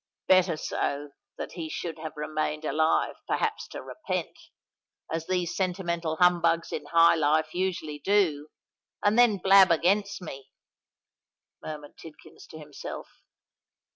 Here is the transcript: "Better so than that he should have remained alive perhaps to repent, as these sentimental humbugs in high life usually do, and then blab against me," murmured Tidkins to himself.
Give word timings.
"Better 0.27 0.57
so 0.57 1.11
than 1.11 1.11
that 1.37 1.51
he 1.51 1.69
should 1.69 1.99
have 1.99 2.13
remained 2.15 2.65
alive 2.65 3.17
perhaps 3.27 3.67
to 3.67 3.83
repent, 3.83 4.35
as 5.13 5.27
these 5.27 5.55
sentimental 5.55 6.15
humbugs 6.15 6.71
in 6.73 6.87
high 6.87 7.13
life 7.13 7.53
usually 7.53 7.99
do, 7.99 8.47
and 9.03 9.15
then 9.15 9.37
blab 9.37 9.69
against 9.69 10.19
me," 10.19 10.49
murmured 11.61 11.97
Tidkins 11.99 12.47
to 12.47 12.57
himself. 12.57 13.09